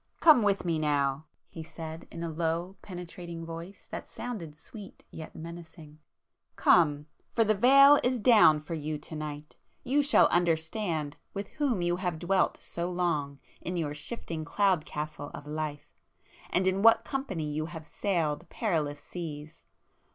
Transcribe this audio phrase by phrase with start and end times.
[0.19, 5.35] "Come with me now!" he said in a low penetrating voice that sounded sweet, yet
[5.35, 9.55] menacing—"Come!—for the veil is down for you to night!
[9.83, 15.29] You shall understand with WHOM you have dwelt so long in your shifting cloud castle
[15.35, 19.61] of life!—and in What company you have sailed perilous seas!